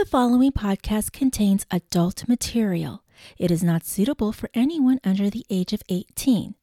[0.00, 3.04] The following podcast contains adult material.
[3.36, 6.54] It is not suitable for anyone under the age of 18.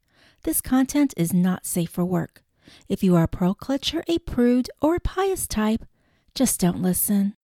[0.42, 2.42] This content is not safe for work.
[2.90, 5.86] If you are a pearl clutcher, a prude, or a pious type,
[6.34, 7.36] just don't listen.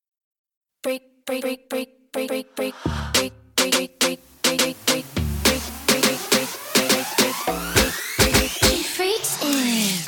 [0.83, 5.05] break, break, break, break, break, break, break, break, break, break, break,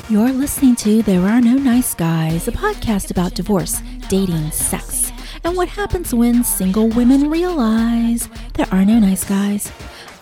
[0.08, 5.03] You're listening to There Are No Nice Guys, a podcast about divorce, dating, sex,
[5.44, 9.70] and what happens when single women realize there are no nice guys.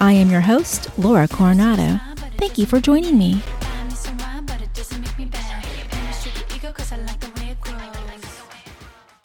[0.00, 2.00] I am your host, Laura Coronado.
[2.38, 3.40] Thank you for joining me.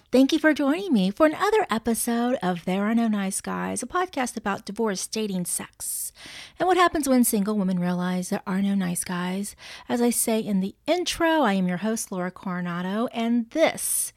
[0.09, 3.85] Thank you for joining me for another episode of There Are No Nice Guys, a
[3.85, 6.13] podcast about divorce, dating, sex,
[6.57, 9.55] and what happens when single women realize there are no nice guys.
[9.89, 14.13] As I say in the intro, I am your host, Laura Coronado, and this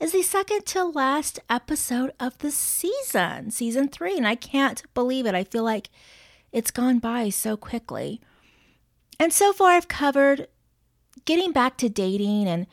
[0.00, 5.26] is the second to last episode of the season, season three, and I can't believe
[5.26, 5.34] it.
[5.34, 5.88] I feel like
[6.52, 8.20] it's gone by so quickly.
[9.18, 10.48] And so far, I've covered
[11.24, 12.66] getting back to dating and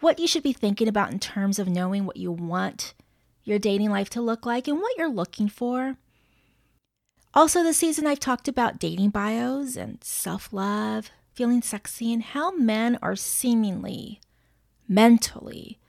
[0.00, 2.94] what you should be thinking about in terms of knowing what you want
[3.42, 5.96] your dating life to look like and what you're looking for.
[7.34, 12.52] Also, this season, I've talked about dating bios and self love, feeling sexy, and how
[12.52, 14.20] men are seemingly,
[14.88, 15.79] mentally,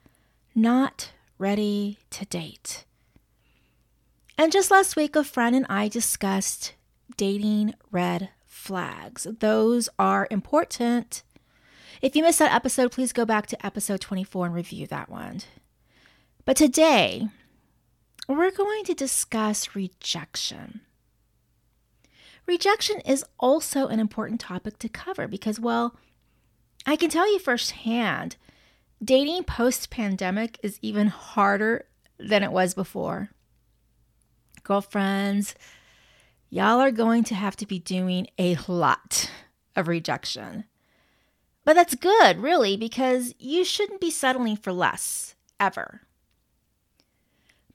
[0.54, 2.84] not ready to date.
[4.38, 6.74] And just last week, a friend and I discussed
[7.16, 9.26] dating red flags.
[9.40, 11.22] Those are important
[12.02, 15.42] if you missed that episode, please go back to episode 24 and review that one.
[16.44, 17.28] But today,
[18.26, 20.80] we're going to discuss rejection.
[22.44, 25.94] Rejection is also an important topic to cover because, well,
[26.84, 28.34] I can tell you firsthand,
[29.02, 31.86] dating post pandemic is even harder
[32.18, 33.30] than it was before.
[34.62, 35.54] Girlfriends,
[36.50, 39.30] y'all are going to have to be doing a lot
[39.74, 40.64] of rejection.
[41.64, 46.02] But that's good, really, because you shouldn't be settling for less, ever.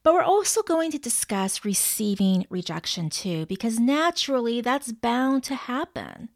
[0.03, 6.29] But we're also going to discuss receiving rejection too, because naturally that's bound to happen.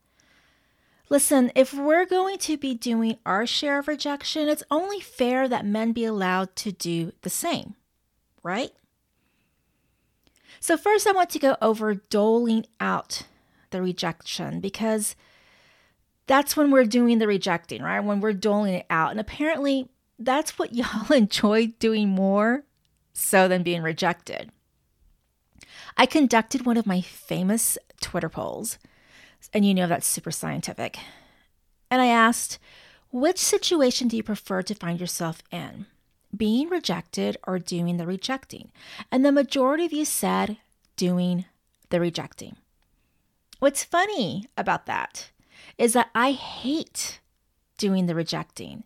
[1.12, 5.66] Listen, if we're going to be doing our share of rejection, it's only fair that
[5.66, 7.76] men be allowed to do the same,
[8.44, 8.72] right?
[10.62, 13.24] So, first, I want to go over doling out
[13.72, 15.18] the rejection because
[16.28, 18.00] that's when we're doing the rejecting, right?
[18.00, 19.12] When we're doling it out.
[19.12, 22.64] And apparently, that's what y'all enjoy doing more
[23.12, 24.50] so than being rejected.
[25.98, 28.78] I conducted one of my famous Twitter polls,
[29.54, 30.98] and you know that's super scientific.
[31.90, 32.60] And I asked,
[33.12, 35.88] which situation do you prefer to find yourself in?
[36.36, 38.72] Being rejected or doing the rejecting?
[39.12, 40.58] And the majority of you said
[40.96, 41.46] doing
[41.90, 42.56] the rejecting.
[43.60, 45.32] What's funny about that
[45.78, 47.20] is that I hate
[47.78, 48.84] doing the rejecting.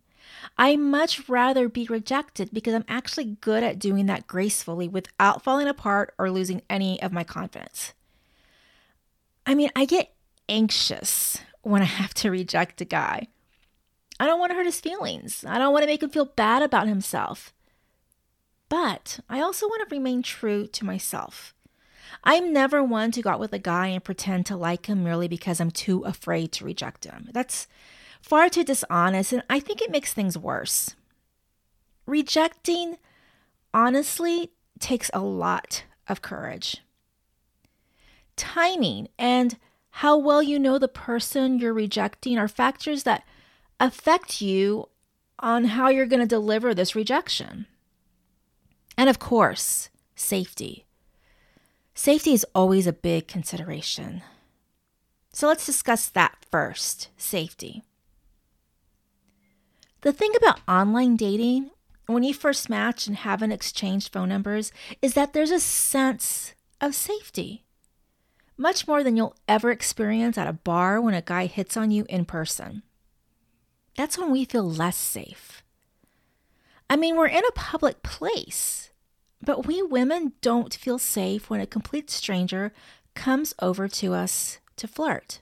[0.58, 5.68] I much rather be rejected because I'm actually good at doing that gracefully without falling
[5.68, 7.94] apart or losing any of my confidence.
[9.46, 10.15] I mean, I get
[10.50, 13.28] anxious when I have to reject a guy.
[14.20, 15.44] I don't want to hurt his feelings.
[15.48, 17.54] I don't want to make him feel bad about himself.
[18.70, 21.54] But I also want to remain true to myself.
[22.24, 25.28] I'm never one to go out with a guy and pretend to like him merely
[25.28, 27.30] because I'm too afraid to reject him.
[27.32, 27.68] That's
[28.22, 30.96] far too dishonest, and I think it makes things worse.
[32.06, 32.98] Rejecting,
[33.74, 36.78] honestly, takes a lot of courage.
[38.36, 39.58] Timing and
[40.00, 43.24] how well you know the person you're rejecting are factors that
[43.80, 44.90] affect you
[45.40, 47.66] on how you're going to deliver this rejection.
[48.98, 50.86] And of course, safety.
[51.94, 54.22] Safety is always a big consideration.
[55.32, 57.82] So let's discuss that first safety.
[60.02, 61.72] The thing about online dating,
[62.08, 66.96] when you first match and haven't exchanged phone numbers, is that there's a sense of
[66.96, 67.65] safety.
[68.58, 72.06] Much more than you'll ever experience at a bar when a guy hits on you
[72.08, 72.84] in person.
[73.98, 75.64] That's when we feel less safe.
[76.90, 78.92] I mean, we're in a public place.
[79.42, 82.74] But we women don't feel safe when a complete stranger
[83.14, 85.42] comes over to us to flirt.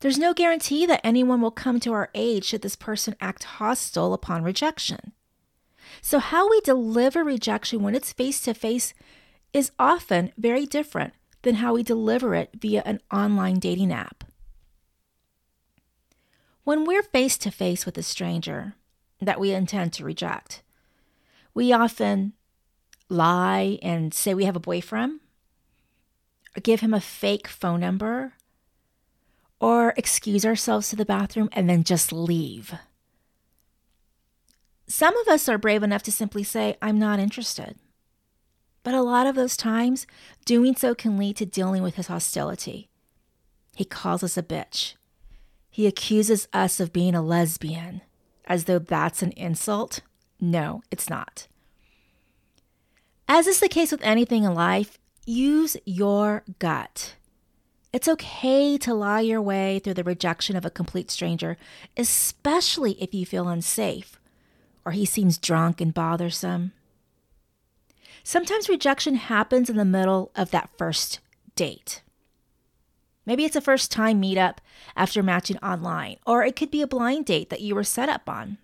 [0.00, 4.12] There's no guarantee that anyone will come to our aid should this person act hostile
[4.12, 5.12] upon rejection.
[6.00, 8.94] So, how we deliver rejection when it's face to face
[9.52, 14.24] is often very different than how we deliver it via an online dating app.
[16.64, 18.74] When we're face to face with a stranger
[19.20, 20.62] that we intend to reject,
[21.52, 22.32] we often
[23.08, 25.20] lie and say we have a boyfriend,
[26.56, 28.32] or give him a fake phone number,
[29.60, 32.74] or excuse ourselves to the bathroom and then just leave.
[34.86, 37.76] Some of us are brave enough to simply say, I'm not interested.
[38.84, 40.06] But a lot of those times,
[40.44, 42.88] doing so can lead to dealing with his hostility.
[43.74, 44.94] He calls us a bitch.
[45.70, 48.02] He accuses us of being a lesbian,
[48.44, 50.00] as though that's an insult.
[50.40, 51.48] No, it's not.
[53.26, 57.16] As is the case with anything in life, use your gut.
[57.92, 61.56] It's okay to lie your way through the rejection of a complete stranger,
[61.96, 64.20] especially if you feel unsafe
[64.84, 66.72] or he seems drunk and bothersome.
[68.26, 71.20] Sometimes rejection happens in the middle of that first
[71.54, 72.02] date.
[73.26, 74.56] Maybe it's a first time meetup
[74.96, 78.28] after matching online, or it could be a blind date that you were set up
[78.28, 78.56] on.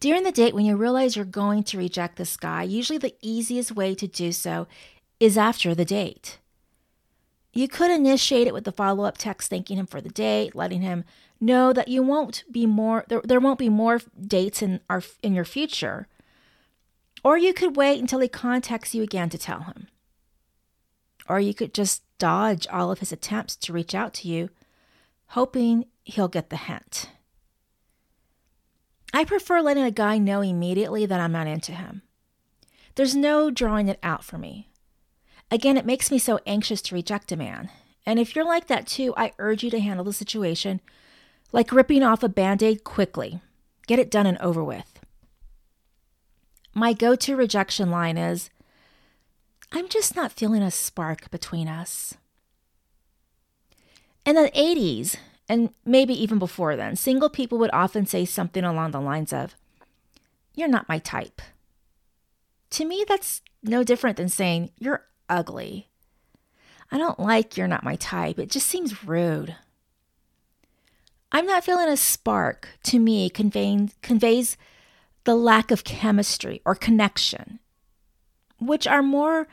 [0.00, 3.72] During the date, when you realize you're going to reject this guy, usually the easiest
[3.72, 4.66] way to do so
[5.18, 6.38] is after the date.
[7.54, 10.82] You could initiate it with the follow up text thanking him for the date, letting
[10.82, 11.04] him
[11.40, 15.34] know that you won't be more there, there won't be more dates in our in
[15.34, 16.06] your future.
[17.26, 19.88] Or you could wait until he contacts you again to tell him.
[21.28, 24.48] Or you could just dodge all of his attempts to reach out to you,
[25.30, 27.10] hoping he'll get the hint.
[29.12, 32.02] I prefer letting a guy know immediately that I'm not into him.
[32.94, 34.68] There's no drawing it out for me.
[35.50, 37.70] Again, it makes me so anxious to reject a man.
[38.06, 40.80] And if you're like that too, I urge you to handle the situation
[41.50, 43.40] like ripping off a band aid quickly.
[43.88, 44.95] Get it done and over with.
[46.76, 48.50] My go to rejection line is
[49.72, 52.12] I'm just not feeling a spark between us.
[54.26, 55.16] In the 80s,
[55.48, 59.54] and maybe even before then, single people would often say something along the lines of,
[60.54, 61.40] You're not my type.
[62.72, 65.88] To me, that's no different than saying, You're ugly.
[66.92, 68.38] I don't like you're not my type.
[68.38, 69.56] It just seems rude.
[71.32, 74.58] I'm not feeling a spark to me conveying, conveys
[75.26, 77.58] the lack of chemistry or connection,
[78.58, 79.46] which are more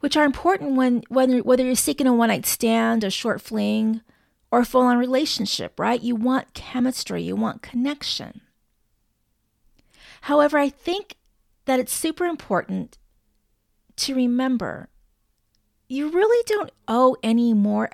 [0.00, 4.02] which are important when whether whether you're seeking a one-night stand, a short fling,
[4.50, 6.02] or a full-on relationship, right?
[6.02, 8.42] You want chemistry, you want connection.
[10.22, 11.16] However, I think
[11.64, 12.98] that it's super important
[13.96, 14.88] to remember
[15.88, 17.90] you really don't owe any more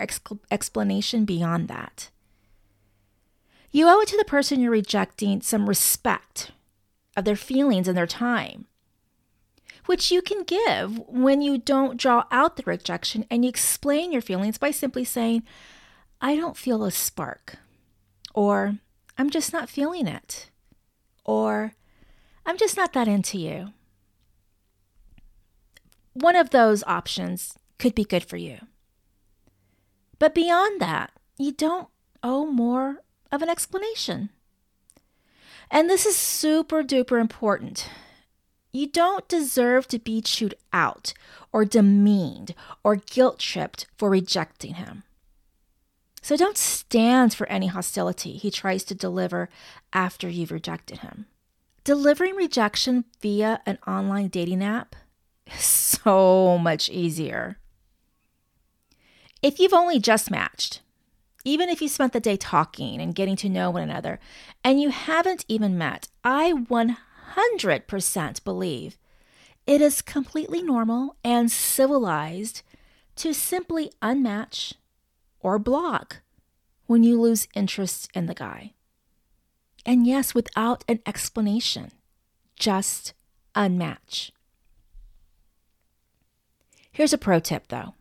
[0.51, 2.11] explanation beyond that.
[3.71, 6.53] You owe it to the person you're rejecting some respect
[7.19, 8.67] of their feelings and their time,
[9.87, 14.23] which you can give when you don't draw out the rejection and you explain your
[14.23, 15.43] feelings by simply saying,
[16.21, 17.59] I don't feel a spark,
[18.35, 18.79] or
[19.17, 20.51] I'm just not feeling it,
[21.25, 21.75] or
[22.47, 23.73] I'm just not that into you.
[26.13, 28.59] One of those options could be good for you.
[30.19, 31.89] But beyond that, you don't
[32.23, 34.31] owe more of an explanation.
[35.71, 37.89] And this is super duper important.
[38.73, 41.15] You don't deserve to be chewed out
[41.53, 42.55] or demeaned
[42.85, 45.05] or guilt tripped for rejecting him.
[46.23, 49.49] So don't stand for any hostility he tries to deliver
[49.93, 51.27] after you've rejected him.
[51.85, 54.95] Delivering rejection via an online dating app
[55.47, 57.57] is so much easier.
[59.41, 60.83] If you've only just matched,
[61.45, 64.19] even if you spent the day talking and getting to know one another,
[64.65, 68.99] and you haven't even met, I 100% believe
[69.67, 72.63] it is completely normal and civilized
[73.17, 74.73] to simply unmatch
[75.41, 76.21] or block
[76.87, 78.73] when you lose interest in the guy.
[79.85, 81.91] And yes, without an explanation,
[82.57, 83.13] just
[83.55, 84.31] unmatch.
[86.91, 87.95] Here's a pro tip though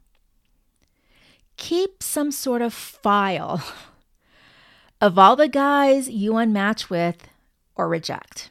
[1.57, 3.63] keep some sort of file
[5.01, 7.27] of all the guys you unmatch with
[7.75, 8.49] or reject.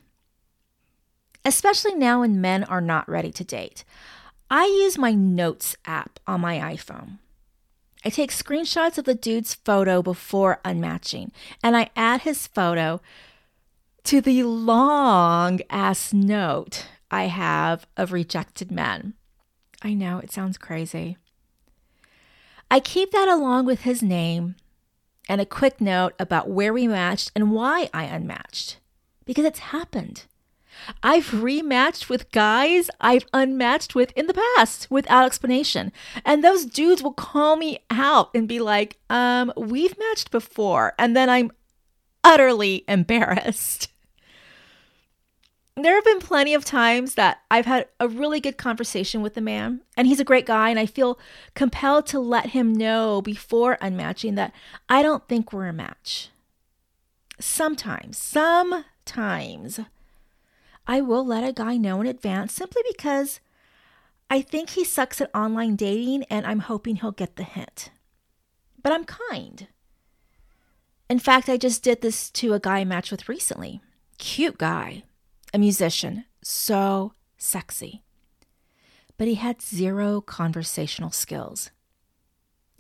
[1.45, 3.85] Especially now when men are not ready to date.
[4.51, 7.19] I use my Notes app on my iPhone.
[8.05, 11.33] I take screenshots of the dude's photo before unmatching,
[11.63, 13.01] and I add his photo
[14.05, 19.15] to the long ass note I have of rejected men.
[19.83, 21.17] I know it sounds crazy.
[22.71, 24.57] I keep that along with his name
[25.29, 28.79] and a quick note about where we matched and why I unmatched.
[29.25, 30.25] Because it's happened.
[31.03, 35.93] I've rematched with guys I've unmatched with in the past without explanation.
[36.25, 40.95] And those dudes will call me out and be like, um, we've matched before.
[40.99, 41.51] And then I'm
[42.23, 43.89] utterly embarrassed.
[45.85, 49.43] there have been plenty of times that I've had a really good conversation with a
[49.43, 51.19] man, and he's a great guy, and I feel
[51.55, 54.55] compelled to let him know before unmatching that
[54.89, 56.31] I don't think we're a match.
[57.39, 59.81] Sometimes, sometimes,
[60.87, 63.41] I will let a guy know in advance simply because
[64.31, 67.91] I think he sucks at online dating and I'm hoping he'll get the hint.
[68.83, 69.67] But I'm kind.
[71.11, 73.81] In fact, I just did this to a guy I matched with recently.
[74.19, 75.03] Cute guy,
[75.57, 78.03] a musician, so sexy.
[79.17, 81.71] But he had zero conversational skills.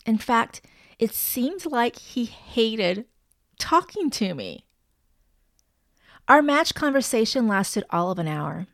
[0.04, 0.60] In fact,
[0.98, 3.06] it seemed like he hated
[3.58, 4.66] talking to me.
[6.28, 8.66] Our match conversation lasted all of an hour.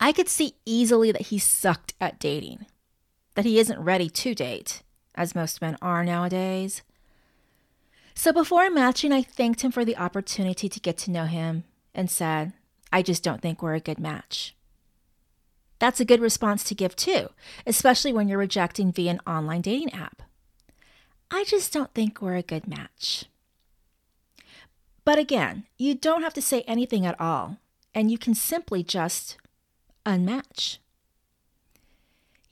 [0.00, 2.66] I could see easily that he sucked at dating,
[3.36, 4.82] that he isn't ready to date,
[5.14, 6.82] as most men are nowadays.
[8.16, 11.62] So before matching, I thanked him for the opportunity to get to know him
[11.94, 12.52] and said,
[12.92, 14.54] I just don't think we're a good match.
[15.78, 17.30] That's a good response to give too,
[17.66, 20.22] especially when you're rejecting via an online dating app.
[21.30, 23.24] I just don't think we're a good match.
[25.04, 27.56] But again, you don't have to say anything at all,
[27.94, 29.38] and you can simply just
[30.04, 30.78] unmatch.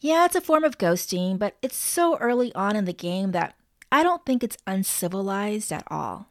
[0.00, 3.56] Yeah, it's a form of ghosting, but it's so early on in the game that
[3.90, 6.28] I don't think it's uncivilized at all.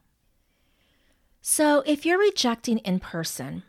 [1.50, 3.64] So if you're rejecting in person,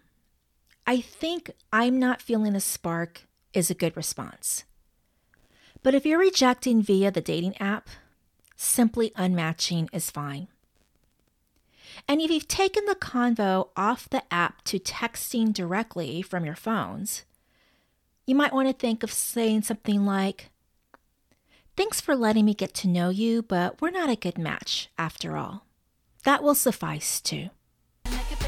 [0.84, 3.22] I think I'm not feeling a spark
[3.54, 4.64] is a good response.
[5.84, 7.88] But if you're rejecting via the dating app,
[8.56, 10.48] simply unmatching is fine.
[12.08, 17.24] And if you've taken the convo off the app to texting directly from your phones,
[18.26, 20.50] you might want to think of saying something like,
[21.76, 25.36] Thanks for letting me get to know you, but we're not a good match after
[25.36, 25.64] all.
[26.24, 27.50] That will suffice too.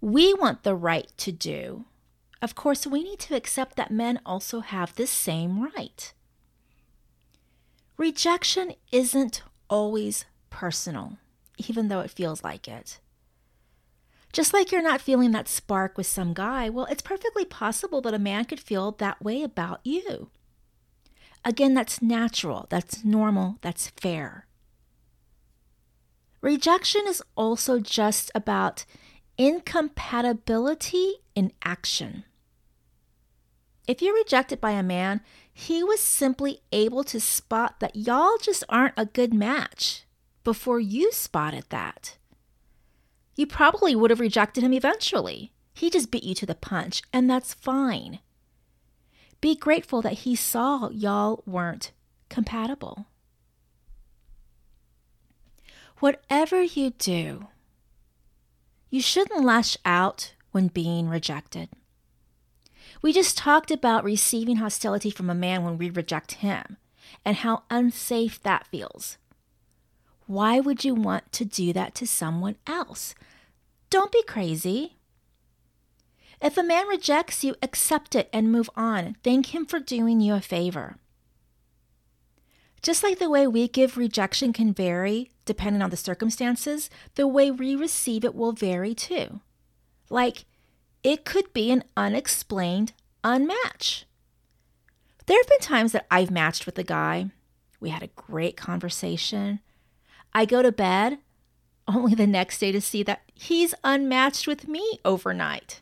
[0.00, 1.84] we want the right to do,
[2.42, 6.14] of course, we need to accept that men also have this same right.
[7.98, 11.18] Rejection isn't always personal,
[11.58, 12.98] even though it feels like it.
[14.32, 18.14] Just like you're not feeling that spark with some guy, well, it's perfectly possible that
[18.14, 20.30] a man could feel that way about you.
[21.44, 24.46] Again, that's natural, that's normal, that's fair.
[26.40, 28.84] Rejection is also just about
[29.40, 32.24] incompatibility in action.
[33.88, 38.64] If you're rejected by a man, he was simply able to spot that y'all just
[38.68, 40.04] aren't a good match
[40.44, 42.18] before you spotted that
[43.40, 45.54] you probably would have rejected him eventually.
[45.72, 48.18] He just beat you to the punch, and that's fine.
[49.40, 51.92] Be grateful that he saw y'all weren't
[52.28, 53.06] compatible.
[56.00, 57.46] Whatever you do,
[58.90, 61.68] you shouldn't lash out when being rejected.
[63.02, 66.76] We just talked about receiving hostility from a man when we reject him
[67.24, 69.16] and how unsafe that feels.
[70.26, 73.14] Why would you want to do that to someone else?
[73.88, 74.96] Don't be crazy.
[76.40, 79.16] If a man rejects you, accept it and move on.
[79.22, 80.96] Thank him for doing you a favor.
[82.82, 87.50] Just like the way we give rejection can vary depending on the circumstances, the way
[87.50, 89.40] we receive it will vary too.
[90.08, 90.44] Like,
[91.02, 92.92] it could be an unexplained
[93.24, 94.04] unmatch.
[95.26, 97.30] There have been times that I've matched with a guy.
[97.80, 99.60] We had a great conversation.
[100.32, 101.18] I go to bed
[101.88, 105.80] only the next day to see that he's unmatched with me overnight.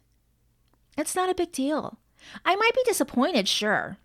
[0.96, 1.98] It's not a big deal.
[2.44, 3.98] I might be disappointed, sure,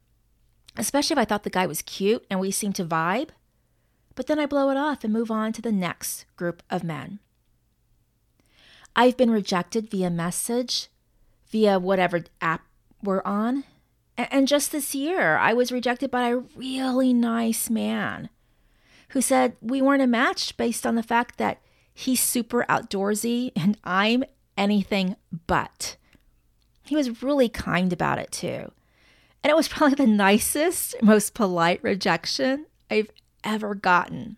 [0.78, 3.30] especially if I thought the guy was cute and we seemed to vibe,
[4.16, 7.20] but then I blow it off and move on to the next group of men.
[8.96, 10.88] I've been rejected via message,
[11.50, 12.66] via whatever app
[13.02, 13.64] we're on.
[14.18, 18.30] And just this year, I was rejected by a really nice man
[19.10, 21.60] who said we weren't a match based on the fact that
[21.94, 24.24] He's super outdoorsy, and I'm
[24.58, 25.16] anything
[25.48, 25.96] but.
[26.86, 28.72] He was really kind about it too.
[29.44, 33.12] And it was probably the nicest, most polite rejection I've
[33.44, 34.38] ever gotten.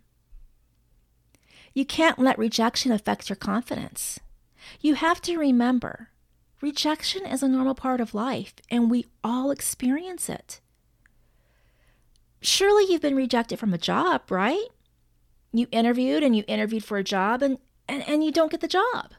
[1.74, 4.20] You can't let rejection affect your confidence.
[4.82, 6.10] You have to remember
[6.66, 10.62] Rejection is a normal part of life, and we all experience it.
[12.42, 14.68] Surely you've been rejected from a job, right?
[15.52, 18.68] You interviewed and you interviewed for a job and, and, and you don't get the
[18.68, 19.12] job.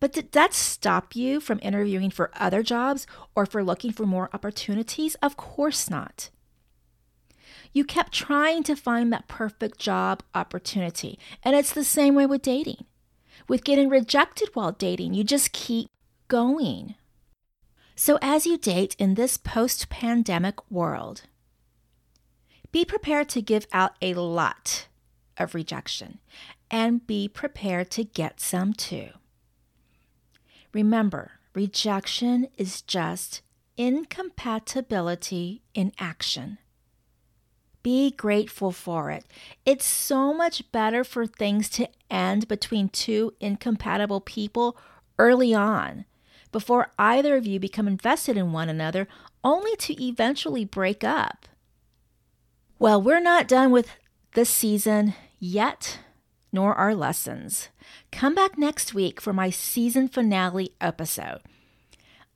[0.00, 4.30] But did that stop you from interviewing for other jobs or for looking for more
[4.32, 5.16] opportunities?
[5.16, 6.30] Of course not.
[7.72, 11.18] You kept trying to find that perfect job opportunity.
[11.42, 12.84] And it's the same way with dating.
[13.48, 15.88] With getting rejected while dating, you just keep
[16.28, 16.94] going.
[17.94, 21.22] So, as you date in this post pandemic world,
[22.70, 24.86] be prepared to give out a lot
[25.36, 26.18] of rejection
[26.70, 29.08] and be prepared to get some too.
[30.72, 33.42] Remember, rejection is just
[33.76, 36.58] incompatibility in action.
[37.82, 39.24] Be grateful for it.
[39.64, 44.76] It's so much better for things to end between two incompatible people
[45.18, 46.04] early on,
[46.52, 49.06] before either of you become invested in one another,
[49.44, 51.46] only to eventually break up.
[52.78, 53.90] Well, we're not done with
[54.34, 56.00] this season yet,
[56.52, 57.68] nor our lessons.
[58.10, 61.40] Come back next week for my season finale episode.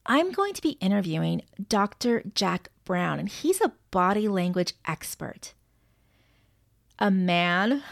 [0.04, 2.22] I'm going to be interviewing Dr.
[2.34, 5.54] Jack Brown, and he's a body language expert.
[6.98, 7.82] A man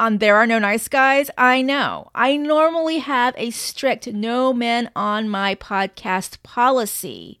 [0.00, 1.30] on There Are No Nice Guys?
[1.36, 2.10] I know.
[2.14, 7.40] I normally have a strict no men on my podcast policy,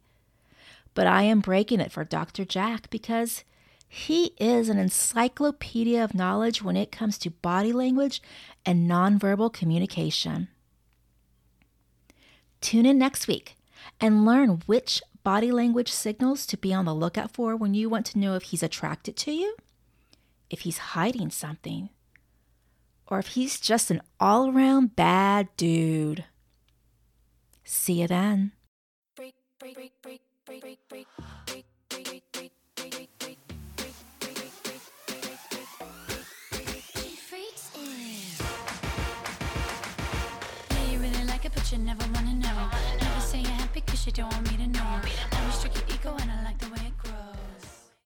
[0.94, 2.44] but I am breaking it for Dr.
[2.44, 3.44] Jack because
[3.88, 8.20] he is an encyclopedia of knowledge when it comes to body language
[8.64, 10.48] and nonverbal communication.
[12.60, 13.56] Tune in next week
[14.00, 18.06] and learn which body language signals to be on the lookout for when you want
[18.06, 19.56] to know if he's attracted to you,
[20.50, 21.90] if he's hiding something,
[23.08, 26.24] or if he's just an all around bad dude.
[27.64, 28.52] See you then.
[29.16, 30.20] Break, break, break,
[44.06, 45.85] you don't want me to know.